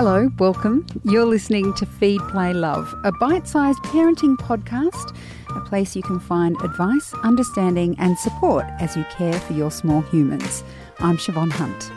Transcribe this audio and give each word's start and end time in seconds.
Hello, 0.00 0.30
welcome. 0.38 0.86
You're 1.02 1.24
listening 1.24 1.74
to 1.74 1.84
Feed, 1.84 2.20
Play, 2.28 2.54
Love, 2.54 2.94
a 3.02 3.10
bite 3.10 3.48
sized 3.48 3.80
parenting 3.80 4.36
podcast, 4.36 5.12
a 5.56 5.60
place 5.62 5.96
you 5.96 6.04
can 6.04 6.20
find 6.20 6.54
advice, 6.62 7.12
understanding, 7.24 7.96
and 7.98 8.16
support 8.16 8.64
as 8.78 8.96
you 8.96 9.02
care 9.10 9.32
for 9.32 9.54
your 9.54 9.72
small 9.72 10.02
humans. 10.02 10.62
I'm 11.00 11.16
Siobhan 11.16 11.50
Hunt. 11.50 11.90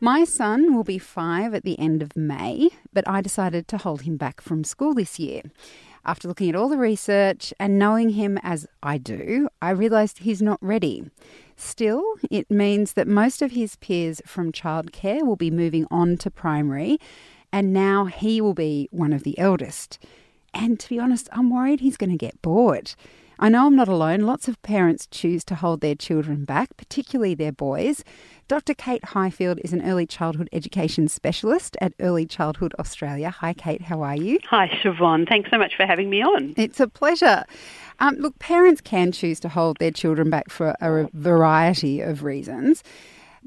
My 0.00 0.24
son 0.24 0.74
will 0.74 0.84
be 0.84 0.98
five 0.98 1.54
at 1.54 1.64
the 1.64 1.78
end 1.78 2.02
of 2.02 2.14
May, 2.14 2.68
but 2.92 3.08
I 3.08 3.22
decided 3.22 3.66
to 3.68 3.78
hold 3.78 4.02
him 4.02 4.18
back 4.18 4.42
from 4.42 4.62
school 4.62 4.92
this 4.92 5.18
year. 5.18 5.40
After 6.04 6.28
looking 6.28 6.50
at 6.50 6.56
all 6.56 6.68
the 6.68 6.76
research 6.76 7.54
and 7.58 7.78
knowing 7.78 8.10
him 8.10 8.38
as 8.42 8.66
I 8.82 8.98
do, 8.98 9.48
I 9.62 9.70
realised 9.70 10.18
he's 10.18 10.42
not 10.42 10.58
ready. 10.60 11.10
Still, 11.60 12.02
it 12.30 12.50
means 12.50 12.94
that 12.94 13.06
most 13.06 13.42
of 13.42 13.50
his 13.50 13.76
peers 13.76 14.22
from 14.24 14.50
childcare 14.50 15.22
will 15.26 15.36
be 15.36 15.50
moving 15.50 15.86
on 15.90 16.16
to 16.16 16.30
primary, 16.30 16.98
and 17.52 17.70
now 17.70 18.06
he 18.06 18.40
will 18.40 18.54
be 18.54 18.88
one 18.90 19.12
of 19.12 19.24
the 19.24 19.38
eldest. 19.38 19.98
And 20.54 20.80
to 20.80 20.88
be 20.88 20.98
honest, 20.98 21.28
I'm 21.32 21.50
worried 21.50 21.80
he's 21.80 21.98
going 21.98 22.10
to 22.10 22.16
get 22.16 22.40
bored. 22.40 22.94
I 23.42 23.48
know 23.48 23.66
I'm 23.66 23.74
not 23.74 23.88
alone. 23.88 24.20
Lots 24.20 24.48
of 24.48 24.60
parents 24.60 25.08
choose 25.10 25.44
to 25.44 25.54
hold 25.54 25.80
their 25.80 25.94
children 25.94 26.44
back, 26.44 26.76
particularly 26.76 27.34
their 27.34 27.52
boys. 27.52 28.04
Dr. 28.48 28.74
Kate 28.74 29.02
Highfield 29.02 29.58
is 29.64 29.72
an 29.72 29.80
early 29.80 30.04
childhood 30.04 30.50
education 30.52 31.08
specialist 31.08 31.74
at 31.80 31.94
Early 31.98 32.26
Childhood 32.26 32.74
Australia. 32.78 33.30
Hi, 33.30 33.54
Kate, 33.54 33.80
how 33.80 34.02
are 34.02 34.14
you? 34.14 34.40
Hi, 34.50 34.68
Siobhan. 34.68 35.26
Thanks 35.26 35.48
so 35.50 35.56
much 35.56 35.74
for 35.74 35.86
having 35.86 36.10
me 36.10 36.20
on. 36.20 36.52
It's 36.58 36.80
a 36.80 36.86
pleasure. 36.86 37.44
Um, 37.98 38.16
look, 38.16 38.38
parents 38.40 38.82
can 38.82 39.10
choose 39.10 39.40
to 39.40 39.48
hold 39.48 39.78
their 39.78 39.90
children 39.90 40.28
back 40.28 40.50
for 40.50 40.76
a 40.82 41.08
variety 41.14 42.02
of 42.02 42.22
reasons. 42.22 42.84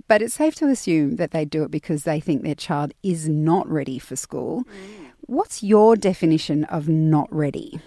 But 0.07 0.23
it's 0.23 0.33
safe 0.33 0.55
to 0.55 0.69
assume 0.69 1.17
that 1.17 1.29
they 1.29 1.45
do 1.45 1.61
it 1.61 1.69
because 1.69 2.03
they 2.03 2.19
think 2.19 2.41
their 2.41 2.55
child 2.55 2.93
is 3.03 3.29
not 3.29 3.69
ready 3.69 3.99
for 3.99 4.15
school. 4.15 4.63
Mm. 4.63 5.11
What's 5.27 5.61
your 5.61 5.95
definition 5.95 6.63
of 6.65 6.89
not 6.89 7.33
ready? 7.33 7.79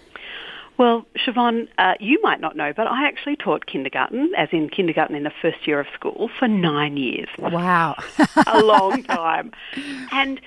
Well, 0.77 1.05
Siobhan, 1.25 1.67
uh, 1.77 1.95
you 1.99 2.21
might 2.21 2.39
not 2.39 2.55
know, 2.55 2.71
but 2.71 2.87
I 2.87 3.07
actually 3.07 3.35
taught 3.35 3.65
kindergarten, 3.65 4.31
as 4.37 4.49
in 4.51 4.69
kindergarten 4.69 5.15
in 5.15 5.23
the 5.23 5.33
first 5.41 5.65
year 5.65 5.79
of 5.79 5.87
school, 5.93 6.29
for 6.37 6.47
nine 6.47 6.97
years. 6.97 7.27
Wow. 7.39 7.95
a 8.45 8.59
long 8.63 9.03
time. 9.03 9.51
And 10.11 10.39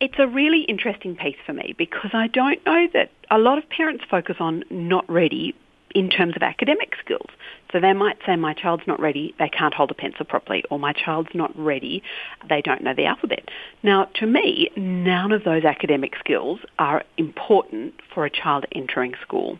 it's 0.00 0.18
a 0.18 0.26
really 0.26 0.62
interesting 0.62 1.16
piece 1.16 1.36
for 1.46 1.52
me 1.52 1.74
because 1.78 2.10
I 2.12 2.26
don't 2.26 2.64
know 2.66 2.86
that 2.92 3.10
a 3.30 3.38
lot 3.38 3.56
of 3.56 3.68
parents 3.70 4.04
focus 4.10 4.36
on 4.40 4.64
not 4.68 5.08
ready 5.08 5.54
in 5.94 6.10
terms 6.10 6.34
of 6.36 6.42
academic 6.42 6.94
skills. 7.04 7.28
So 7.72 7.80
they 7.80 7.94
might 7.94 8.18
say, 8.26 8.36
my 8.36 8.52
child's 8.52 8.82
not 8.86 9.00
ready, 9.00 9.34
they 9.38 9.48
can't 9.48 9.72
hold 9.72 9.90
a 9.90 9.94
pencil 9.94 10.26
properly, 10.26 10.62
or 10.70 10.78
my 10.78 10.92
child's 10.92 11.30
not 11.34 11.56
ready, 11.58 12.02
they 12.48 12.60
don't 12.60 12.82
know 12.82 12.94
the 12.94 13.06
alphabet. 13.06 13.48
Now, 13.82 14.04
to 14.16 14.26
me, 14.26 14.68
none 14.76 15.32
of 15.32 15.44
those 15.44 15.64
academic 15.64 16.12
skills 16.18 16.60
are 16.78 17.02
important 17.16 17.94
for 18.12 18.26
a 18.26 18.30
child 18.30 18.66
entering 18.72 19.14
school. 19.22 19.56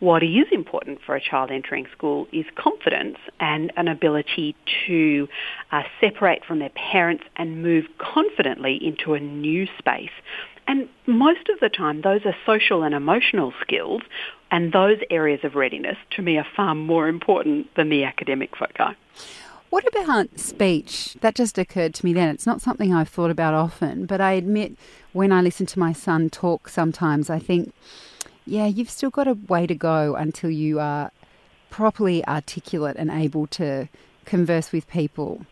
What 0.00 0.22
is 0.22 0.46
important 0.52 1.00
for 1.06 1.16
a 1.16 1.20
child 1.20 1.50
entering 1.50 1.86
school 1.96 2.26
is 2.32 2.44
confidence 2.54 3.16
and 3.40 3.72
an 3.76 3.88
ability 3.88 4.54
to 4.86 5.26
uh, 5.72 5.82
separate 6.00 6.44
from 6.44 6.58
their 6.58 6.70
parents 6.70 7.24
and 7.36 7.62
move 7.62 7.86
confidently 7.96 8.78
into 8.84 9.14
a 9.14 9.20
new 9.20 9.66
space 9.78 10.10
and 10.66 10.88
most 11.06 11.48
of 11.48 11.60
the 11.60 11.68
time, 11.68 12.02
those 12.02 12.22
are 12.24 12.34
social 12.46 12.82
and 12.82 12.94
emotional 12.94 13.52
skills, 13.60 14.02
and 14.50 14.72
those 14.72 14.98
areas 15.10 15.40
of 15.44 15.54
readiness 15.54 15.96
to 16.16 16.22
me 16.22 16.38
are 16.38 16.46
far 16.56 16.74
more 16.74 17.08
important 17.08 17.74
than 17.74 17.88
the 17.88 18.04
academic 18.04 18.56
foci. 18.56 18.96
What 19.70 19.84
about 19.88 20.38
speech? 20.38 21.16
That 21.20 21.34
just 21.34 21.58
occurred 21.58 21.94
to 21.94 22.06
me 22.06 22.12
then. 22.12 22.28
It's 22.28 22.46
not 22.46 22.60
something 22.62 22.94
I've 22.94 23.08
thought 23.08 23.32
about 23.32 23.54
often, 23.54 24.06
but 24.06 24.20
I 24.20 24.32
admit 24.32 24.76
when 25.12 25.32
I 25.32 25.40
listen 25.40 25.66
to 25.66 25.80
my 25.80 25.92
son 25.92 26.30
talk 26.30 26.68
sometimes, 26.68 27.28
I 27.28 27.40
think, 27.40 27.74
yeah, 28.46 28.66
you've 28.66 28.90
still 28.90 29.10
got 29.10 29.26
a 29.26 29.34
way 29.34 29.66
to 29.66 29.74
go 29.74 30.14
until 30.14 30.50
you 30.50 30.78
are 30.78 31.10
properly 31.70 32.24
articulate 32.28 32.94
and 32.96 33.10
able 33.10 33.48
to 33.48 33.88
converse 34.24 34.70
with 34.70 34.86
people. 34.86 35.44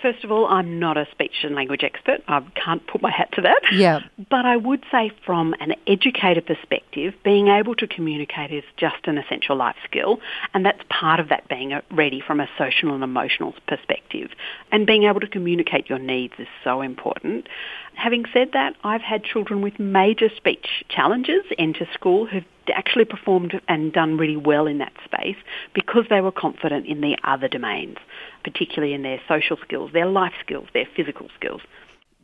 First 0.00 0.22
of 0.22 0.30
all, 0.30 0.46
I'm 0.46 0.78
not 0.78 0.96
a 0.96 1.06
speech 1.10 1.42
and 1.42 1.56
language 1.56 1.82
expert. 1.82 2.22
I 2.28 2.40
can't 2.54 2.86
put 2.86 3.02
my 3.02 3.10
hat 3.10 3.30
to 3.32 3.42
that. 3.42 3.60
Yeah. 3.72 4.00
But 4.30 4.46
I 4.46 4.56
would 4.56 4.84
say 4.92 5.10
from 5.26 5.54
an 5.60 5.74
educator 5.86 6.40
perspective, 6.40 7.14
being 7.24 7.48
able 7.48 7.74
to 7.76 7.86
communicate 7.86 8.52
is 8.52 8.64
just 8.76 9.06
an 9.06 9.18
essential 9.18 9.56
life 9.56 9.76
skill. 9.84 10.20
And 10.54 10.64
that's 10.64 10.80
part 10.88 11.18
of 11.18 11.28
that 11.30 11.48
being 11.48 11.78
ready 11.90 12.22
from 12.24 12.38
a 12.38 12.48
social 12.56 12.94
and 12.94 13.02
emotional 13.02 13.54
perspective. 13.66 14.30
And 14.70 14.86
being 14.86 15.04
able 15.04 15.20
to 15.20 15.28
communicate 15.28 15.88
your 15.88 15.98
needs 15.98 16.34
is 16.38 16.48
so 16.62 16.80
important. 16.80 17.48
Having 17.94 18.26
said 18.32 18.50
that, 18.52 18.76
I've 18.84 19.02
had 19.02 19.24
children 19.24 19.60
with 19.60 19.80
major 19.80 20.28
speech 20.36 20.84
challenges 20.88 21.42
enter 21.58 21.88
school 21.92 22.26
who've 22.26 22.44
actually 22.72 23.04
performed 23.04 23.60
and 23.66 23.92
done 23.92 24.16
really 24.16 24.36
well 24.36 24.66
in 24.66 24.78
that 24.78 24.92
space 25.04 25.36
because 25.74 26.04
they 26.08 26.20
were 26.20 26.32
confident 26.32 26.86
in 26.86 27.00
the 27.00 27.16
other 27.24 27.48
domains, 27.48 27.96
particularly 28.44 28.94
in 28.94 29.02
their 29.02 29.20
social 29.28 29.56
skills, 29.64 29.90
their 29.92 30.06
life 30.06 30.34
skills, 30.40 30.68
their 30.72 30.86
physical 30.96 31.28
skills. 31.36 31.60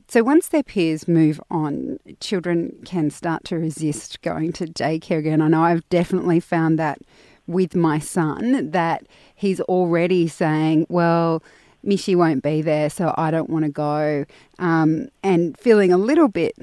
So 0.08 0.22
once 0.22 0.48
their 0.48 0.62
peers 0.62 1.08
move 1.08 1.41
on, 1.50 1.98
children 2.20 2.76
can 2.84 3.10
start 3.10 3.44
to 3.44 3.56
resist 3.56 4.20
going 4.22 4.52
to 4.54 4.66
daycare 4.66 5.19
again. 5.19 5.41
I 5.41 5.48
know 5.48 5.62
I've 5.62 5.88
definitely 5.88 6.41
found 6.41 6.78
that 6.78 6.98
with 7.47 7.75
my 7.75 7.98
son 7.98 8.70
that 8.70 9.06
he's 9.34 9.60
already 9.62 10.28
saying, 10.28 10.86
well, 10.88 11.42
Mishy 11.84 12.16
won't 12.16 12.42
be 12.42 12.62
there, 12.62 12.88
so 12.88 13.14
I 13.16 13.31
don't 13.31 13.50
want 13.50 13.64
to 13.64 13.70
go, 13.70 14.25
um, 14.58 15.08
and 15.22 15.58
feeling 15.58 15.92
a 15.92 15.98
little 15.98 16.28
bit 16.28 16.56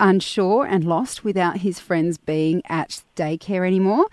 unsure 0.00 0.66
and 0.66 0.84
lost 0.84 1.22
without 1.22 1.58
his 1.58 1.78
friends 1.78 2.18
being 2.18 2.62
at 2.68 3.02
daycare 3.16 3.66
anymore. 3.66 4.06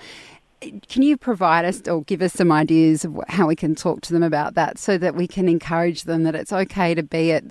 Can 0.87 1.03
you 1.03 1.15
provide 1.15 1.63
us 1.63 1.81
or 1.87 2.03
give 2.03 2.21
us 2.21 2.33
some 2.33 2.51
ideas 2.51 3.05
of 3.05 3.17
how 3.29 3.47
we 3.47 3.55
can 3.55 3.75
talk 3.75 4.01
to 4.01 4.13
them 4.13 4.23
about 4.23 4.55
that 4.55 4.77
so 4.77 4.97
that 4.97 5.15
we 5.15 5.25
can 5.25 5.47
encourage 5.47 6.03
them 6.03 6.23
that 6.23 6.35
it's 6.35 6.51
okay 6.51 6.93
to 6.93 7.03
be 7.03 7.31
at 7.31 7.43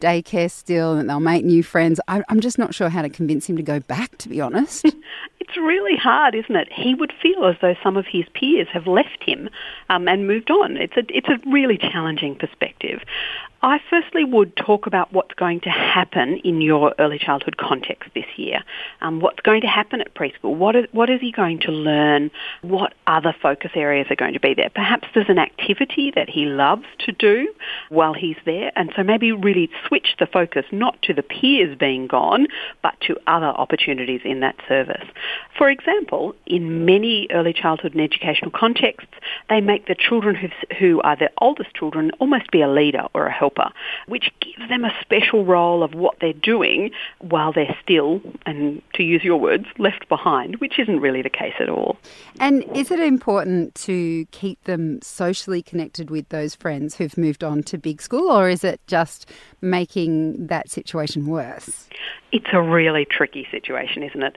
daycare 0.00 0.50
still 0.50 0.94
and 0.94 1.10
they'll 1.10 1.18
make 1.18 1.44
new 1.44 1.62
friends? 1.62 2.00
I'm 2.06 2.40
just 2.40 2.58
not 2.58 2.74
sure 2.74 2.88
how 2.88 3.02
to 3.02 3.08
convince 3.08 3.46
him 3.46 3.56
to 3.56 3.62
go 3.62 3.80
back, 3.80 4.16
to 4.18 4.28
be 4.28 4.40
honest. 4.40 4.84
it's 5.40 5.56
really 5.56 5.96
hard, 5.96 6.34
isn't 6.34 6.54
it? 6.54 6.68
He 6.72 6.94
would 6.94 7.12
feel 7.20 7.46
as 7.46 7.56
though 7.60 7.74
some 7.82 7.96
of 7.96 8.06
his 8.06 8.24
peers 8.32 8.68
have 8.72 8.86
left 8.86 9.22
him 9.22 9.50
um, 9.90 10.06
and 10.06 10.26
moved 10.28 10.50
on. 10.50 10.76
It's 10.76 10.96
a, 10.96 11.04
it's 11.08 11.28
a 11.28 11.38
really 11.50 11.78
challenging 11.78 12.36
perspective. 12.36 13.00
I 13.64 13.78
firstly 13.88 14.24
would 14.24 14.56
talk 14.56 14.88
about 14.88 15.12
what's 15.12 15.34
going 15.34 15.60
to 15.60 15.70
happen 15.70 16.40
in 16.42 16.60
your 16.60 16.96
early 16.98 17.16
childhood 17.16 17.56
context 17.56 18.10
this 18.12 18.26
year. 18.36 18.64
Um, 19.00 19.20
what's 19.20 19.38
going 19.38 19.60
to 19.60 19.68
happen 19.68 20.00
at 20.00 20.12
preschool? 20.14 20.56
What 20.56 20.74
is, 20.74 20.86
what 20.90 21.08
is 21.08 21.20
he 21.20 21.30
going 21.30 21.60
to 21.60 21.70
learn? 21.70 22.32
What 22.62 22.92
other 23.06 23.32
focus 23.40 23.70
areas 23.76 24.08
are 24.10 24.16
going 24.16 24.32
to 24.32 24.40
be 24.40 24.54
there? 24.54 24.68
Perhaps 24.74 25.06
there's 25.14 25.28
an 25.28 25.38
activity 25.38 26.10
that 26.16 26.28
he 26.28 26.46
loves 26.46 26.86
to 27.06 27.12
do 27.12 27.54
while 27.88 28.14
he's 28.14 28.36
there, 28.44 28.72
and 28.74 28.92
so 28.96 29.04
maybe 29.04 29.30
really 29.30 29.70
switch 29.86 30.16
the 30.18 30.26
focus 30.26 30.64
not 30.72 31.00
to 31.02 31.14
the 31.14 31.22
peers 31.22 31.78
being 31.78 32.08
gone, 32.08 32.48
but 32.82 32.94
to 33.02 33.16
other 33.28 33.46
opportunities 33.46 34.22
in 34.24 34.40
that 34.40 34.56
service. 34.66 35.06
For 35.56 35.70
example, 35.70 36.34
in 36.46 36.84
many 36.84 37.28
early 37.30 37.52
childhood 37.52 37.92
and 37.92 38.00
educational 38.00 38.50
contexts, 38.50 39.14
they 39.48 39.60
make 39.60 39.86
the 39.86 39.94
children 39.94 40.50
who 40.80 41.00
are 41.02 41.16
the 41.16 41.30
oldest 41.38 41.72
children 41.74 42.10
almost 42.18 42.50
be 42.50 42.60
a 42.60 42.68
leader 42.68 43.06
or 43.14 43.26
a 43.26 43.32
helper, 43.32 43.51
which 44.06 44.32
gives 44.40 44.68
them 44.68 44.84
a 44.84 44.92
special 45.00 45.44
role 45.44 45.82
of 45.82 45.94
what 45.94 46.18
they're 46.20 46.32
doing 46.32 46.90
while 47.20 47.52
they're 47.52 47.76
still, 47.82 48.20
and 48.46 48.82
to 48.94 49.02
use 49.02 49.24
your 49.24 49.38
words, 49.38 49.66
left 49.78 50.08
behind, 50.08 50.56
which 50.56 50.78
isn't 50.78 51.00
really 51.00 51.22
the 51.22 51.30
case 51.30 51.54
at 51.60 51.68
all. 51.68 51.96
And 52.40 52.64
is 52.74 52.90
it 52.90 53.00
important 53.00 53.74
to 53.76 54.26
keep 54.26 54.62
them 54.64 55.00
socially 55.02 55.62
connected 55.62 56.10
with 56.10 56.28
those 56.28 56.54
friends 56.54 56.96
who've 56.96 57.16
moved 57.16 57.44
on 57.44 57.62
to 57.64 57.78
big 57.78 58.02
school, 58.02 58.30
or 58.30 58.48
is 58.48 58.64
it 58.64 58.80
just 58.86 59.30
making 59.60 60.46
that 60.46 60.70
situation 60.70 61.26
worse? 61.26 61.88
It's 62.32 62.48
a 62.52 62.62
really 62.62 63.04
tricky 63.04 63.46
situation, 63.50 64.02
isn't 64.02 64.22
it? 64.22 64.36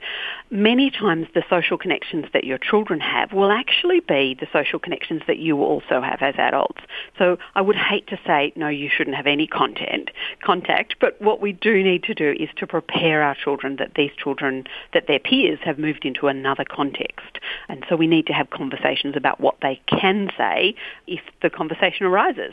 Many 0.50 0.90
times 0.90 1.28
the 1.34 1.42
social 1.48 1.78
connections 1.78 2.26
that 2.34 2.44
your 2.44 2.58
children 2.58 3.00
have 3.00 3.32
will 3.32 3.50
actually 3.50 4.00
be 4.00 4.36
the 4.38 4.46
social 4.52 4.78
connections 4.78 5.22
that 5.26 5.38
you 5.38 5.62
also 5.62 6.02
have 6.02 6.20
as 6.20 6.34
adults. 6.36 6.82
So 7.16 7.38
I 7.54 7.62
would 7.62 7.76
hate 7.76 8.06
to 8.08 8.18
say, 8.26 8.52
no, 8.54 8.68
you 8.68 8.90
shouldn't 9.06 9.16
have 9.16 9.26
any 9.28 9.46
content, 9.46 10.10
contact, 10.42 10.96
but 11.00 11.20
what 11.22 11.40
we 11.40 11.52
do 11.52 11.80
need 11.82 12.02
to 12.02 12.12
do 12.14 12.34
is 12.40 12.48
to 12.56 12.66
prepare 12.66 13.22
our 13.22 13.36
children 13.36 13.76
that 13.76 13.94
these 13.94 14.10
children, 14.20 14.64
that 14.94 15.06
their 15.06 15.20
peers 15.20 15.60
have 15.62 15.78
moved 15.78 16.04
into 16.04 16.26
another 16.26 16.64
context. 16.64 17.38
And 17.68 17.84
so 17.88 17.94
we 17.94 18.08
need 18.08 18.26
to 18.26 18.32
have 18.32 18.50
conversations 18.50 19.14
about 19.16 19.40
what 19.40 19.58
they 19.62 19.80
can 19.86 20.28
say 20.36 20.74
if 21.06 21.20
the 21.40 21.50
conversation 21.50 22.04
arises. 22.04 22.52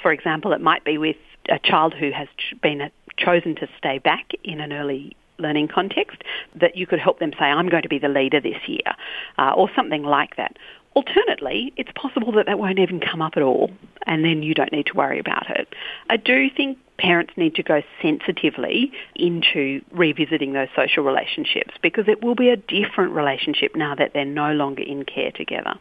For 0.00 0.12
example, 0.12 0.52
it 0.52 0.60
might 0.60 0.84
be 0.84 0.98
with 0.98 1.16
a 1.48 1.58
child 1.58 1.94
who 1.94 2.12
has 2.12 2.28
been 2.62 2.90
chosen 3.16 3.56
to 3.56 3.66
stay 3.76 3.98
back 3.98 4.30
in 4.44 4.60
an 4.60 4.72
early 4.72 5.16
learning 5.38 5.68
context, 5.68 6.22
that 6.54 6.76
you 6.76 6.86
could 6.86 6.98
help 6.98 7.18
them 7.20 7.32
say, 7.38 7.44
I'm 7.44 7.68
going 7.68 7.82
to 7.82 7.88
be 7.88 7.98
the 7.98 8.08
leader 8.08 8.40
this 8.40 8.58
year, 8.66 8.94
uh, 9.38 9.52
or 9.56 9.70
something 9.74 10.02
like 10.02 10.36
that. 10.36 10.56
Alternately, 10.94 11.72
it's 11.76 11.90
possible 11.94 12.32
that 12.32 12.46
that 12.46 12.58
won't 12.58 12.78
even 12.78 12.98
come 13.00 13.22
up 13.22 13.34
at 13.36 13.42
all, 13.42 13.70
and 14.06 14.24
then 14.24 14.42
you 14.42 14.54
don't 14.54 14.72
need 14.72 14.86
to 14.86 14.94
worry 14.94 15.18
about 15.18 15.48
it. 15.50 15.68
I 16.10 16.16
do 16.16 16.50
think 16.50 16.78
parents 16.98 17.32
need 17.36 17.54
to 17.54 17.62
go 17.62 17.82
sensitively 18.02 18.90
into 19.14 19.80
revisiting 19.92 20.52
those 20.52 20.68
social 20.74 21.04
relationships 21.04 21.74
because 21.82 22.08
it 22.08 22.24
will 22.24 22.34
be 22.34 22.48
a 22.48 22.56
different 22.56 23.12
relationship 23.12 23.76
now 23.76 23.94
that 23.94 24.12
they're 24.12 24.24
no 24.24 24.52
longer 24.52 24.82
in 24.82 25.04
care 25.04 25.30
together. 25.30 25.74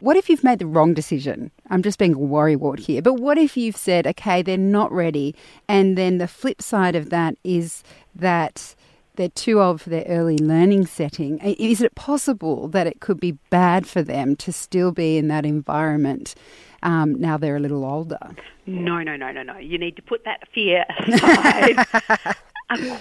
What 0.00 0.18
if 0.18 0.28
you've 0.28 0.44
made 0.44 0.58
the 0.58 0.66
wrong 0.66 0.92
decision? 0.92 1.50
I'm 1.70 1.82
just 1.82 1.98
being 1.98 2.12
a 2.12 2.18
worrywart 2.18 2.80
here, 2.80 3.00
but 3.00 3.14
what 3.14 3.38
if 3.38 3.56
you've 3.56 3.78
said, 3.78 4.06
okay, 4.06 4.42
they're 4.42 4.58
not 4.58 4.92
ready, 4.92 5.34
and 5.68 5.96
then 5.96 6.18
the 6.18 6.28
flip 6.28 6.60
side 6.60 6.94
of 6.94 7.08
that 7.08 7.36
is 7.42 7.82
that 8.14 8.74
they're 9.16 9.28
too 9.28 9.60
old 9.60 9.80
for 9.80 9.90
their 9.90 10.04
early 10.06 10.38
learning 10.38 10.86
setting. 10.86 11.38
Is 11.38 11.80
it 11.80 11.94
possible 11.94 12.68
that 12.68 12.86
it 12.86 13.00
could 13.00 13.20
be 13.20 13.32
bad 13.50 13.86
for 13.86 14.02
them 14.02 14.36
to 14.36 14.52
still 14.52 14.92
be 14.92 15.16
in 15.16 15.28
that 15.28 15.44
environment 15.44 16.34
um, 16.82 17.14
now 17.20 17.36
they're 17.36 17.56
a 17.56 17.60
little 17.60 17.84
older? 17.84 18.18
No, 18.66 19.02
no, 19.02 19.16
no, 19.16 19.32
no, 19.32 19.42
no. 19.42 19.58
You 19.58 19.78
need 19.78 19.96
to 19.96 20.02
put 20.02 20.24
that 20.24 20.48
fear 20.52 20.84
aside. 21.06 21.84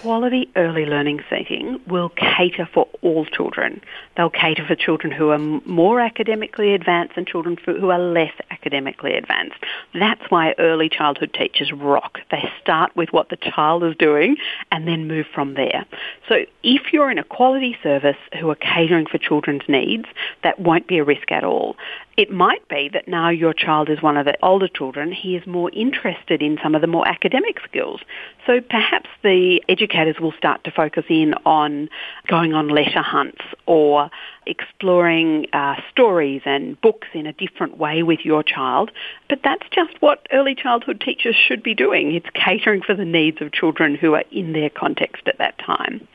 Quality 0.06 0.52
early 0.56 0.86
learning 0.86 1.22
setting 1.32 1.82
will 1.88 2.10
cater 2.10 2.70
for 2.72 2.88
all 3.02 3.26
children. 3.26 3.82
They'll 4.16 4.30
cater 4.30 4.64
for 4.64 4.76
children 4.76 5.12
who 5.12 5.32
are 5.32 5.40
more 5.40 6.00
academically 6.00 6.76
advanced 6.76 7.14
and 7.18 7.26
children 7.26 7.58
who 7.66 7.90
are 7.90 7.98
less 7.98 8.34
academically 8.52 9.16
advanced. 9.16 9.56
That's 9.96 10.22
why 10.30 10.54
early 10.60 10.90
childhood 10.90 11.34
teachers 11.34 11.72
rock. 11.72 12.20
They 12.30 12.48
start 12.62 12.96
with 12.96 13.14
what 13.14 13.30
the 13.30 13.38
child 13.38 13.84
is 13.84 13.96
doing 13.98 14.38
and 14.72 14.88
then 14.88 15.08
move 15.08 15.26
from 15.34 15.56
there. 15.56 15.88
So 16.30 16.46
if 16.62 16.94
you're 16.94 17.10
in 17.10 17.18
a 17.18 17.24
quality 17.24 17.76
service 17.82 18.18
who 18.40 18.52
are 18.52 18.56
catering 18.56 19.08
for 19.08 19.18
children's 19.18 19.68
needs, 19.68 20.06
that 20.44 20.60
won't 20.60 20.86
be 20.86 21.00
a 21.00 21.04
risk 21.04 21.32
at 21.32 21.44
all. 21.44 21.78
It 22.18 22.32
might 22.32 22.66
be 22.70 22.90
that 22.94 23.10
now 23.10 23.30
your 23.30 23.54
child 23.54 23.90
is 23.90 24.02
one 24.02 24.16
of 24.16 24.26
the 24.26 24.38
older 24.42 24.70
children, 24.70 25.12
he 25.12 25.36
is 25.36 25.46
more 25.46 25.70
interested 25.72 26.42
in 26.42 26.58
some 26.64 26.74
of 26.74 26.80
the 26.80 26.88
more 26.88 27.06
academic 27.06 27.58
skills. 27.68 28.00
So 28.46 28.62
perhaps 28.62 29.10
the 29.22 29.62
educators 29.68 30.16
will 30.20 30.32
start 30.32 30.64
to 30.64 30.72
focus 30.72 31.04
in 31.10 31.34
on 31.46 31.90
going 32.28 32.54
on 32.54 32.70
letter 32.70 33.02
hunts 33.02 33.42
or 33.66 34.10
exploring 34.48 35.48
uh, 35.54 35.76
stories 35.92 36.42
and 36.46 36.80
books 36.82 37.08
in 37.14 37.26
a 37.26 37.34
different 37.34 37.78
way 37.78 38.04
with 38.04 38.20
your 38.24 38.44
child. 38.44 38.92
But 39.30 39.40
that's 39.44 39.68
just 39.72 40.02
what 40.02 40.26
early 40.32 40.56
childhood 40.56 41.02
teachers 41.02 41.36
should 41.36 41.64
be 41.64 41.74
doing. 41.74 42.14
It's 42.14 42.30
catering 42.34 42.82
for 42.82 42.96
the 42.96 43.06
needs 43.06 43.42
of 43.42 43.52
children 43.52 43.96
who 43.96 44.14
are 44.16 44.24
in 44.32 44.54
their 44.54 44.70
context 44.70 45.28
at 45.28 45.38
that 45.38 45.58
time. 45.60 46.08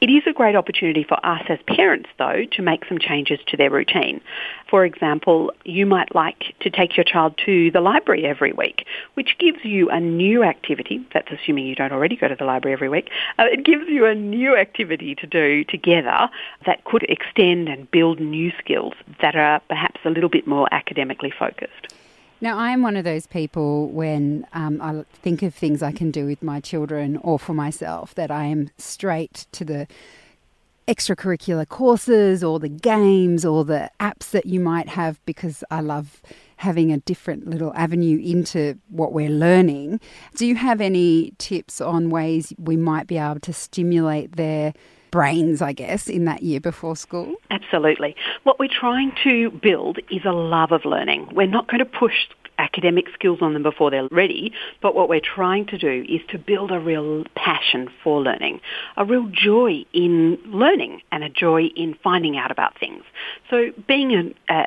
It 0.00 0.10
is 0.10 0.24
a 0.26 0.34
great 0.34 0.54
opportunity 0.54 1.02
for 1.02 1.24
us 1.24 1.42
as 1.48 1.58
parents, 1.66 2.10
though, 2.18 2.44
to 2.52 2.62
make 2.62 2.84
some 2.84 2.98
changes 2.98 3.38
to 3.46 3.56
their 3.56 3.70
routine. 3.70 4.20
For 4.68 4.84
example, 4.84 5.52
you 5.64 5.86
might 5.86 6.14
like 6.14 6.54
to 6.60 6.68
take 6.68 6.96
your 6.96 7.04
child 7.04 7.40
to 7.46 7.70
the 7.70 7.80
library 7.80 8.26
every 8.26 8.52
week, 8.52 8.84
which 9.14 9.38
gives 9.38 9.64
you 9.64 9.88
a 9.88 10.00
new 10.00 10.42
activity. 10.42 11.06
That's 11.14 11.30
assuming 11.30 11.66
you 11.66 11.74
don't 11.74 11.92
already 11.92 12.16
go 12.16 12.28
to 12.28 12.34
the 12.34 12.44
library 12.44 12.74
every 12.74 12.90
week. 12.90 13.08
Uh, 13.38 13.44
it 13.44 13.64
gives 13.64 13.88
you 13.88 14.04
a 14.04 14.14
new 14.14 14.56
activity 14.56 15.14
to 15.14 15.26
do 15.26 15.64
together 15.64 16.28
that 16.66 16.84
could 16.84 17.04
extend 17.04 17.68
and 17.74 17.90
build 17.90 18.20
new 18.20 18.52
skills 18.58 18.94
that 19.20 19.34
are 19.34 19.60
perhaps 19.68 20.00
a 20.04 20.10
little 20.10 20.30
bit 20.30 20.46
more 20.46 20.72
academically 20.72 21.32
focused. 21.36 21.92
Now, 22.40 22.56
I'm 22.58 22.82
one 22.82 22.96
of 22.96 23.04
those 23.04 23.26
people 23.26 23.88
when 23.88 24.46
um, 24.52 24.80
I 24.80 25.04
think 25.12 25.42
of 25.42 25.54
things 25.54 25.82
I 25.82 25.90
can 25.90 26.10
do 26.10 26.24
with 26.24 26.42
my 26.42 26.60
children 26.60 27.16
or 27.16 27.38
for 27.38 27.52
myself 27.52 28.14
that 28.14 28.30
I 28.30 28.44
am 28.44 28.70
straight 28.78 29.46
to 29.52 29.64
the 29.64 29.88
extracurricular 30.86 31.66
courses 31.66 32.44
or 32.44 32.60
the 32.60 32.68
games 32.68 33.44
or 33.44 33.64
the 33.64 33.90
apps 33.98 34.30
that 34.30 34.46
you 34.46 34.60
might 34.60 34.88
have 34.90 35.24
because 35.24 35.64
I 35.70 35.80
love 35.80 36.20
having 36.56 36.92
a 36.92 36.98
different 36.98 37.48
little 37.48 37.72
avenue 37.74 38.18
into 38.18 38.78
what 38.90 39.12
we're 39.12 39.30
learning. 39.30 40.00
Do 40.36 40.46
you 40.46 40.54
have 40.56 40.80
any 40.80 41.32
tips 41.38 41.80
on 41.80 42.10
ways 42.10 42.52
we 42.58 42.76
might 42.76 43.06
be 43.06 43.18
able 43.18 43.40
to 43.40 43.52
stimulate 43.52 44.36
their 44.36 44.74
brains, 45.14 45.62
I 45.62 45.72
guess, 45.72 46.08
in 46.08 46.24
that 46.24 46.42
year 46.42 46.58
before 46.58 46.96
school? 46.96 47.36
Absolutely. 47.48 48.16
What 48.42 48.58
we're 48.58 48.68
trying 48.68 49.12
to 49.22 49.52
build 49.52 50.00
is 50.10 50.22
a 50.24 50.32
love 50.32 50.72
of 50.72 50.84
learning. 50.84 51.28
We're 51.32 51.46
not 51.46 51.68
going 51.68 51.78
to 51.78 51.84
push 51.84 52.26
academic 52.74 53.06
skills 53.14 53.38
on 53.40 53.52
them 53.52 53.62
before 53.62 53.90
they're 53.90 54.08
ready, 54.10 54.52
but 54.82 54.94
what 54.94 55.08
we're 55.08 55.20
trying 55.20 55.64
to 55.66 55.78
do 55.78 56.04
is 56.08 56.20
to 56.28 56.38
build 56.38 56.72
a 56.72 56.80
real 56.80 57.24
passion 57.36 57.88
for 58.02 58.20
learning, 58.20 58.60
a 58.96 59.04
real 59.04 59.28
joy 59.32 59.84
in 59.92 60.38
learning 60.46 61.00
and 61.12 61.22
a 61.22 61.28
joy 61.28 61.64
in 61.76 61.94
finding 62.02 62.36
out 62.36 62.50
about 62.50 62.78
things. 62.78 63.04
So 63.48 63.70
being 63.86 64.12
an, 64.12 64.34
uh, 64.48 64.64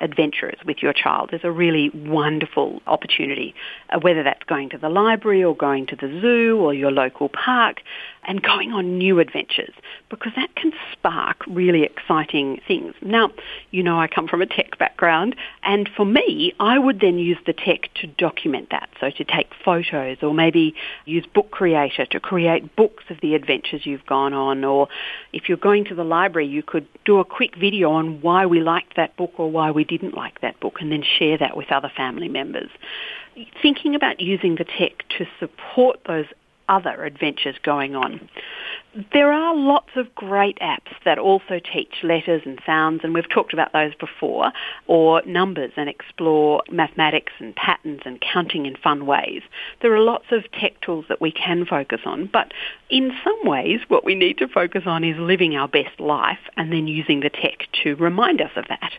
with 0.65 0.77
your 0.81 0.93
child 0.93 1.33
is 1.33 1.41
a 1.43 1.51
really 1.51 1.89
wonderful 1.93 2.81
opportunity, 2.87 3.53
uh, 3.89 3.99
whether 3.99 4.23
that's 4.23 4.43
going 4.43 4.69
to 4.69 4.77
the 4.77 4.89
library 4.89 5.43
or 5.43 5.55
going 5.55 5.85
to 5.87 5.95
the 5.95 6.07
zoo 6.21 6.57
or 6.59 6.73
your 6.73 6.91
local 6.91 7.29
park 7.29 7.81
and 8.23 8.41
going 8.41 8.71
on 8.71 8.97
new 8.97 9.19
adventures 9.19 9.73
because 10.09 10.33
that 10.35 10.53
can 10.55 10.71
spark 10.91 11.43
really 11.47 11.83
exciting 11.83 12.59
things. 12.67 12.93
Now, 13.01 13.31
you 13.71 13.83
know 13.83 13.99
I 13.99 14.07
come 14.07 14.27
from 14.27 14.41
a 14.41 14.45
tech 14.45 14.77
background 14.77 15.35
and 15.63 15.89
for 15.95 16.05
me, 16.05 16.53
I 16.59 16.77
would 16.77 16.99
then 16.99 17.17
use 17.17 17.37
the 17.45 17.53
tech 17.53 17.89
to 18.01 18.07
document 18.07 18.69
that. 18.71 18.89
So 18.99 19.09
to 19.09 19.23
take 19.23 19.49
photos 19.63 20.17
or 20.21 20.33
maybe 20.33 20.75
use 21.05 21.25
Book 21.33 21.51
Creator 21.51 22.05
to 22.07 22.19
create 22.19 22.75
books 22.75 23.03
of 23.09 23.17
the 23.21 23.35
adventures 23.35 23.85
you've 23.85 24.05
gone 24.05 24.33
on 24.33 24.63
or 24.63 24.87
if 25.33 25.49
you're 25.49 25.57
going 25.57 25.85
to 25.85 25.95
the 25.95 26.03
library, 26.03 26.47
you 26.47 26.63
could 26.63 26.87
do 27.05 27.19
a 27.19 27.25
quick 27.25 27.55
video 27.55 27.91
on 27.91 28.21
why 28.21 28.45
we 28.45 28.59
liked 28.61 28.95
that 28.95 29.15
book 29.17 29.33
or 29.37 29.49
why 29.51 29.71
we 29.71 29.83
didn't 29.83 30.15
like 30.15 30.41
that 30.41 30.59
book 30.59 30.75
and 30.79 30.91
then 30.91 31.03
share 31.17 31.37
that 31.37 31.55
with 31.55 31.71
other 31.71 31.91
family 31.95 32.29
members 32.29 32.69
thinking 33.61 33.95
about 33.95 34.19
using 34.19 34.55
the 34.55 34.63
tech 34.63 35.07
to 35.17 35.25
support 35.39 35.99
those 36.07 36.25
other 36.69 37.03
adventures 37.05 37.55
going 37.63 37.95
on. 37.95 38.29
There 39.13 39.31
are 39.31 39.55
lots 39.55 39.89
of 39.95 40.15
great 40.15 40.57
apps 40.59 40.93
that 41.05 41.19
also 41.19 41.59
teach 41.59 41.93
letters 42.03 42.41
and 42.45 42.59
sounds, 42.65 43.01
and 43.03 43.13
we've 43.13 43.29
talked 43.29 43.53
about 43.53 43.71
those 43.71 43.93
before, 43.95 44.51
or 44.87 45.21
numbers 45.25 45.71
and 45.77 45.87
explore 45.87 46.63
mathematics 46.71 47.33
and 47.39 47.55
patterns 47.55 48.01
and 48.05 48.19
counting 48.21 48.65
in 48.65 48.75
fun 48.75 49.05
ways. 49.05 49.43
There 49.81 49.93
are 49.93 50.01
lots 50.01 50.25
of 50.31 50.51
tech 50.51 50.81
tools 50.81 51.05
that 51.09 51.21
we 51.21 51.31
can 51.31 51.65
focus 51.65 52.01
on, 52.05 52.27
but 52.31 52.53
in 52.89 53.11
some 53.23 53.39
ways 53.43 53.81
what 53.87 54.03
we 54.03 54.15
need 54.15 54.39
to 54.39 54.47
focus 54.47 54.83
on 54.85 55.03
is 55.03 55.17
living 55.19 55.55
our 55.55 55.67
best 55.67 55.99
life 55.99 56.39
and 56.55 56.71
then 56.71 56.87
using 56.87 57.19
the 57.19 57.29
tech 57.29 57.67
to 57.83 57.95
remind 57.95 58.41
us 58.41 58.51
of 58.55 58.65
that. 58.69 58.93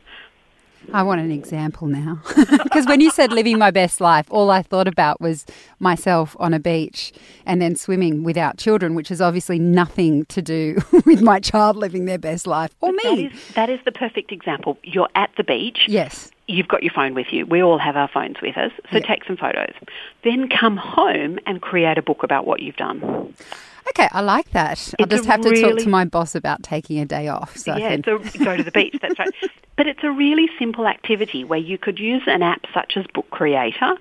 I 0.93 1.03
want 1.03 1.21
an 1.21 1.31
example 1.31 1.87
now. 1.89 2.21
Because 2.69 2.87
when 2.87 3.01
you 3.01 3.11
said 3.11 3.33
living 3.33 3.59
my 3.59 3.71
best 3.71 4.01
life, 4.01 4.27
all 4.31 4.51
I 4.51 4.63
thought 4.63 4.87
about 4.87 5.21
was 5.21 5.47
myself 5.81 6.37
on 6.39 6.53
a 6.53 6.61
beach 6.61 7.13
and 7.47 7.63
then 7.63 7.77
swimming 7.77 8.23
without 8.23 8.59
children, 8.59 8.95
which 8.95 9.11
is 9.11 9.21
obviously 9.21 9.59
nothing 9.59 10.27
to 10.27 10.43
do 10.43 10.79
with 11.07 11.23
my 11.23 11.41
child 11.41 11.77
living 11.77 12.05
their 12.05 12.19
best 12.19 12.47
life 12.47 12.71
or 12.81 12.93
me. 12.93 12.99
That 13.03 13.19
is, 13.19 13.55
that 13.55 13.71
is 13.71 13.81
the 13.85 13.93
perfect 13.93 14.33
example. 14.33 14.77
You're 14.83 15.09
at 15.15 15.31
the 15.37 15.45
beach. 15.45 15.87
Yes. 15.89 16.31
You've 16.47 16.69
got 16.69 16.83
your 16.83 16.93
phone 16.93 17.15
with 17.15 17.33
you. 17.33 17.47
We 17.47 17.63
all 17.63 17.79
have 17.79 17.97
our 17.97 18.09
phones 18.09 18.37
with 18.43 18.57
us. 18.57 18.73
So 18.93 19.01
take 19.01 19.25
some 19.25 19.37
photos. 19.37 19.75
Then 20.25 20.49
come 20.49 20.77
home 20.77 21.39
and 21.47 21.61
create 21.61 21.99
a 21.99 22.03
book 22.03 22.23
about 22.23 22.47
what 22.47 22.61
you've 22.61 22.77
done. 22.77 23.35
Okay, 23.91 24.09
I 24.13 24.21
like 24.21 24.51
that. 24.51 24.95
I'll 24.99 25.07
just 25.07 25.27
have 25.27 25.45
really, 25.45 25.63
to 25.63 25.71
talk 25.71 25.79
to 25.81 25.89
my 25.89 26.05
boss 26.05 26.35
about 26.35 26.63
taking 26.63 26.99
a 26.99 27.07
day 27.07 27.29
off. 27.29 27.57
So 27.57 27.77
yeah, 27.77 27.97
can... 27.97 28.05
so 28.05 28.19
go 28.45 28.57
to 28.57 28.63
the 28.63 28.71
beach. 28.71 28.97
That's 29.01 29.19
right. 29.19 29.31
But 29.77 29.87
it's 29.87 30.03
a 30.03 30.11
really 30.11 30.51
simple 30.59 30.89
activity 30.89 31.45
where 31.45 31.61
you 31.61 31.79
could 31.79 32.01
use 32.01 32.23
an 32.27 32.43
app 32.43 32.67
such 32.75 32.97
as 32.97 33.07
Book 33.15 33.31
Creator 33.31 33.95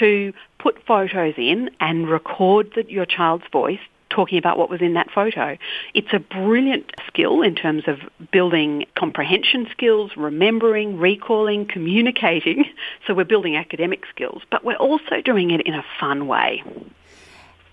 to 0.00 0.32
put 0.58 0.84
photos 0.84 1.34
in 1.36 1.70
and 1.78 2.08
record 2.08 2.72
the, 2.74 2.84
your 2.90 3.06
child's 3.06 3.44
voice 3.52 3.78
talking 4.10 4.38
about 4.38 4.58
what 4.58 4.68
was 4.68 4.80
in 4.82 4.94
that 4.94 5.10
photo. 5.10 5.56
It's 5.94 6.12
a 6.12 6.18
brilliant 6.18 6.92
skill 7.06 7.42
in 7.42 7.54
terms 7.54 7.84
of 7.86 8.00
building 8.32 8.84
comprehension 8.96 9.68
skills, 9.70 10.10
remembering, 10.16 10.98
recalling, 10.98 11.66
communicating. 11.66 12.66
So 13.06 13.14
we're 13.14 13.24
building 13.24 13.56
academic 13.56 14.04
skills, 14.10 14.42
but 14.50 14.64
we're 14.64 14.76
also 14.76 15.20
doing 15.24 15.50
it 15.50 15.62
in 15.62 15.74
a 15.74 15.84
fun 15.98 16.26
way. 16.26 16.62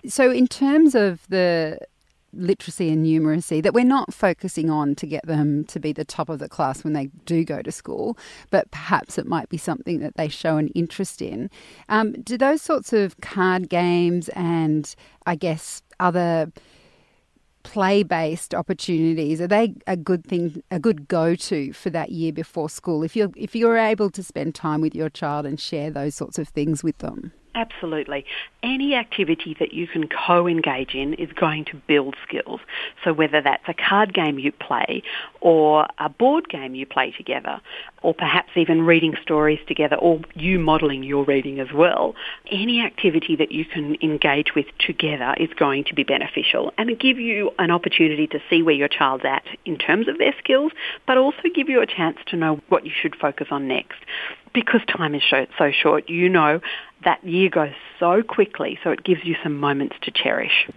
So, 0.08 0.30
in 0.30 0.46
terms 0.46 0.94
of 0.94 1.26
the 1.28 1.78
literacy 2.32 2.90
and 2.90 3.04
numeracy 3.04 3.62
that 3.62 3.72
we're 3.72 3.84
not 3.84 4.12
focusing 4.12 4.70
on 4.70 4.94
to 4.94 5.06
get 5.06 5.26
them 5.26 5.64
to 5.64 5.80
be 5.80 5.92
the 5.92 6.04
top 6.04 6.28
of 6.28 6.38
the 6.38 6.48
class 6.48 6.84
when 6.84 6.92
they 6.92 7.06
do 7.24 7.44
go 7.44 7.62
to 7.62 7.72
school, 7.72 8.18
but 8.50 8.70
perhaps 8.70 9.18
it 9.18 9.26
might 9.26 9.48
be 9.48 9.56
something 9.56 10.00
that 10.00 10.16
they 10.16 10.28
show 10.28 10.56
an 10.56 10.68
interest 10.68 11.22
in. 11.22 11.50
Um, 11.88 12.12
do 12.12 12.36
those 12.36 12.62
sorts 12.62 12.92
of 12.92 13.20
card 13.20 13.68
games 13.68 14.28
and 14.30 14.94
I 15.26 15.36
guess 15.36 15.82
other 16.00 16.52
play 17.64 18.02
based 18.02 18.54
opportunities 18.54 19.40
are 19.42 19.46
they 19.46 19.74
a 19.86 19.96
good 19.96 20.24
thing 20.24 20.62
a 20.70 20.78
good 20.78 21.06
go 21.06 21.34
to 21.34 21.72
for 21.74 21.90
that 21.90 22.10
year 22.10 22.32
before 22.32 22.70
school 22.70 23.02
if 23.02 23.14
you're 23.14 23.30
if 23.36 23.54
you're 23.54 23.76
able 23.76 24.08
to 24.08 24.22
spend 24.22 24.54
time 24.54 24.80
with 24.80 24.94
your 24.94 25.10
child 25.10 25.44
and 25.44 25.60
share 25.60 25.90
those 25.90 26.14
sorts 26.14 26.38
of 26.38 26.48
things 26.48 26.82
with 26.82 26.96
them 26.98 27.30
Absolutely. 27.58 28.24
Any 28.62 28.94
activity 28.94 29.56
that 29.58 29.72
you 29.72 29.88
can 29.88 30.08
co-engage 30.08 30.94
in 30.94 31.14
is 31.14 31.28
going 31.32 31.64
to 31.64 31.76
build 31.88 32.14
skills. 32.22 32.60
So 33.02 33.12
whether 33.12 33.42
that's 33.42 33.64
a 33.66 33.74
card 33.74 34.14
game 34.14 34.38
you 34.38 34.52
play 34.52 35.02
or 35.40 35.88
a 35.98 36.08
board 36.08 36.48
game 36.48 36.76
you 36.76 36.86
play 36.86 37.10
together 37.10 37.60
or 38.00 38.14
perhaps 38.14 38.50
even 38.54 38.82
reading 38.82 39.16
stories 39.20 39.58
together 39.66 39.96
or 39.96 40.20
you 40.36 40.60
modelling 40.60 41.02
your 41.02 41.24
reading 41.24 41.58
as 41.58 41.72
well, 41.74 42.14
any 42.48 42.80
activity 42.80 43.34
that 43.34 43.50
you 43.50 43.64
can 43.64 43.96
engage 44.02 44.54
with 44.54 44.66
together 44.78 45.34
is 45.40 45.50
going 45.58 45.82
to 45.82 45.94
be 45.96 46.04
beneficial 46.04 46.72
and 46.78 46.96
give 47.00 47.18
you 47.18 47.50
an 47.58 47.72
opportunity 47.72 48.28
to 48.28 48.38
see 48.48 48.62
where 48.62 48.76
your 48.76 48.86
child's 48.86 49.24
at 49.24 49.42
in 49.64 49.76
terms 49.76 50.06
of 50.06 50.18
their 50.18 50.34
skills, 50.38 50.70
but 51.08 51.18
also 51.18 51.42
give 51.52 51.68
you 51.68 51.82
a 51.82 51.86
chance 51.86 52.18
to 52.28 52.36
know 52.36 52.60
what 52.68 52.86
you 52.86 52.92
should 52.94 53.16
focus 53.16 53.48
on 53.50 53.66
next 53.66 53.98
because 54.54 54.80
time 54.88 55.14
is 55.14 55.22
so 55.30 55.70
short, 55.70 56.08
you 56.08 56.28
know 56.28 56.60
that 57.04 57.22
year 57.24 57.48
goes 57.48 57.72
so 57.98 58.22
quickly, 58.22 58.78
so 58.82 58.90
it 58.90 59.04
gives 59.04 59.24
you 59.24 59.36
some 59.42 59.56
moments 59.58 59.96
to 60.02 60.10
cherish. 60.10 60.68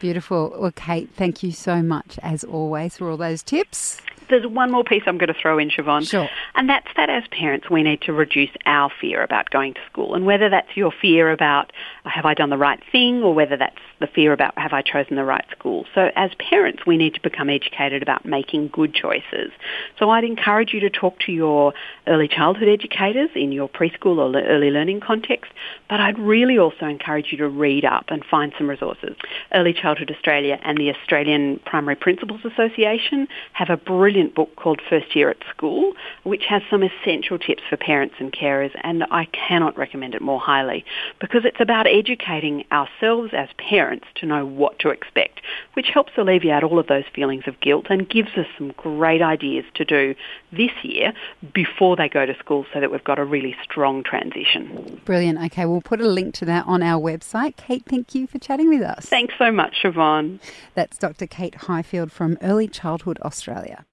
Beautiful. 0.00 0.54
Well, 0.58 0.72
Kate, 0.72 1.10
thank 1.14 1.42
you 1.42 1.52
so 1.52 1.82
much, 1.82 2.18
as 2.22 2.44
always, 2.44 2.96
for 2.96 3.10
all 3.10 3.16
those 3.16 3.42
tips 3.42 4.00
there's 4.32 4.46
one 4.46 4.72
more 4.72 4.84
piece 4.84 5.02
I'm 5.06 5.18
going 5.18 5.32
to 5.32 5.40
throw 5.40 5.58
in, 5.58 5.70
Siobhan. 5.70 6.08
Sure. 6.08 6.28
And 6.54 6.68
that's 6.68 6.88
that 6.96 7.08
as 7.08 7.24
parents, 7.30 7.70
we 7.70 7.82
need 7.82 8.02
to 8.02 8.12
reduce 8.12 8.50
our 8.66 8.90
fear 9.00 9.22
about 9.22 9.50
going 9.50 9.74
to 9.74 9.80
school. 9.90 10.14
And 10.14 10.26
whether 10.26 10.48
that's 10.48 10.76
your 10.76 10.90
fear 10.90 11.30
about 11.30 11.72
have 12.04 12.24
I 12.24 12.34
done 12.34 12.50
the 12.50 12.58
right 12.58 12.82
thing 12.90 13.22
or 13.22 13.34
whether 13.34 13.56
that's 13.56 13.78
the 14.00 14.06
fear 14.06 14.32
about 14.32 14.58
have 14.58 14.72
I 14.72 14.82
chosen 14.82 15.16
the 15.16 15.24
right 15.24 15.44
school. 15.52 15.86
So 15.94 16.10
as 16.16 16.30
parents, 16.38 16.84
we 16.86 16.96
need 16.96 17.14
to 17.14 17.20
become 17.20 17.48
educated 17.48 18.02
about 18.02 18.24
making 18.24 18.68
good 18.68 18.94
choices. 18.94 19.52
So 19.98 20.10
I'd 20.10 20.24
encourage 20.24 20.72
you 20.72 20.80
to 20.80 20.90
talk 20.90 21.20
to 21.20 21.32
your 21.32 21.72
early 22.06 22.28
childhood 22.28 22.68
educators 22.68 23.30
in 23.34 23.52
your 23.52 23.68
preschool 23.68 24.18
or 24.18 24.36
early 24.40 24.70
learning 24.70 25.00
context, 25.00 25.52
but 25.88 26.00
I'd 26.00 26.18
really 26.18 26.58
also 26.58 26.86
encourage 26.86 27.32
you 27.32 27.38
to 27.38 27.48
read 27.48 27.84
up 27.84 28.06
and 28.08 28.24
find 28.24 28.52
some 28.56 28.68
resources. 28.68 29.16
Early 29.54 29.72
Childhood 29.72 30.10
Australia 30.10 30.58
and 30.62 30.78
the 30.78 30.90
Australian 30.90 31.60
Primary 31.64 31.96
Principals 31.96 32.40
Association 32.44 33.28
have 33.52 33.70
a 33.70 33.76
brilliant 33.76 34.21
brilliant 34.22 34.34
book 34.34 34.56
called 34.56 34.80
First 34.88 35.16
Year 35.16 35.30
at 35.30 35.38
School, 35.50 35.92
which 36.22 36.44
has 36.48 36.62
some 36.70 36.82
essential 36.82 37.38
tips 37.38 37.62
for 37.68 37.76
parents 37.76 38.14
and 38.18 38.32
carers, 38.32 38.70
and 38.82 39.04
I 39.10 39.26
cannot 39.26 39.76
recommend 39.76 40.14
it 40.14 40.22
more 40.22 40.40
highly 40.40 40.84
because 41.20 41.44
it's 41.44 41.60
about 41.60 41.86
educating 41.86 42.64
ourselves 42.70 43.32
as 43.32 43.48
parents 43.58 44.06
to 44.16 44.26
know 44.26 44.46
what 44.46 44.78
to 44.80 44.90
expect, 44.90 45.40
which 45.74 45.86
helps 45.92 46.12
alleviate 46.16 46.62
all 46.62 46.78
of 46.78 46.86
those 46.86 47.04
feelings 47.14 47.44
of 47.46 47.58
guilt 47.60 47.86
and 47.90 48.08
gives 48.08 48.30
us 48.36 48.46
some 48.56 48.72
great 48.76 49.22
ideas 49.22 49.64
to 49.74 49.84
do 49.84 50.14
this 50.52 50.70
year 50.82 51.12
before 51.52 51.96
they 51.96 52.08
go 52.08 52.26
to 52.26 52.36
school 52.38 52.64
so 52.72 52.80
that 52.80 52.90
we've 52.90 53.04
got 53.04 53.18
a 53.18 53.24
really 53.24 53.56
strong 53.62 54.02
transition. 54.04 55.00
Brilliant. 55.04 55.38
Okay, 55.46 55.66
we'll 55.66 55.80
put 55.80 56.00
a 56.00 56.08
link 56.08 56.34
to 56.34 56.44
that 56.44 56.66
on 56.66 56.82
our 56.82 57.00
website. 57.00 57.56
Kate, 57.56 57.84
thank 57.88 58.14
you 58.14 58.26
for 58.26 58.38
chatting 58.38 58.68
with 58.68 58.82
us. 58.82 59.06
Thanks 59.06 59.34
so 59.38 59.50
much, 59.50 59.82
Siobhan. 59.82 60.38
That's 60.74 60.96
Dr. 60.98 61.26
Kate 61.26 61.54
Highfield 61.54 62.12
from 62.12 62.38
Early 62.40 62.68
Childhood 62.68 63.18
Australia. 63.22 63.84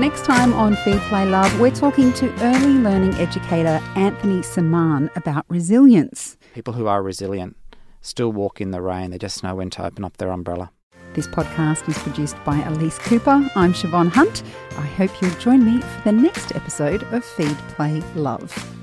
Next 0.00 0.24
time 0.24 0.54
on 0.54 0.76
Feed 0.76 0.98
Play 1.08 1.26
Love, 1.26 1.60
we're 1.60 1.70
talking 1.70 2.12
to 2.14 2.32
early 2.42 2.72
learning 2.74 3.12
educator 3.14 3.82
Anthony 3.96 4.40
Semann 4.40 5.14
about 5.14 5.44
resilience. 5.48 6.38
People 6.54 6.72
who 6.72 6.86
are 6.86 7.02
resilient 7.02 7.54
still 8.00 8.32
walk 8.32 8.62
in 8.62 8.70
the 8.70 8.80
rain, 8.80 9.10
they 9.10 9.18
just 9.18 9.42
know 9.42 9.54
when 9.54 9.68
to 9.70 9.84
open 9.84 10.04
up 10.04 10.16
their 10.16 10.30
umbrella. 10.30 10.70
This 11.12 11.26
podcast 11.26 11.88
is 11.88 11.98
produced 11.98 12.36
by 12.44 12.62
Elise 12.62 12.98
Cooper. 13.00 13.46
I'm 13.54 13.74
Siobhan 13.74 14.08
Hunt. 14.08 14.42
I 14.78 14.86
hope 14.86 15.10
you'll 15.20 15.32
join 15.32 15.64
me 15.64 15.82
for 15.82 16.02
the 16.04 16.12
next 16.12 16.54
episode 16.54 17.02
of 17.12 17.24
Feed 17.24 17.58
Play 17.74 18.00
Love. 18.14 18.79